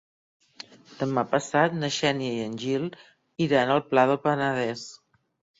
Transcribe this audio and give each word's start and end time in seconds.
Demà 1.01 1.23
passat 1.33 1.75
na 1.83 1.91
Xènia 1.97 2.31
i 2.39 2.47
en 2.47 2.57
Gil 2.63 2.89
iran 3.49 3.75
al 3.77 3.87
Pla 3.93 4.11
del 4.13 4.21
Penedès. 4.25 4.89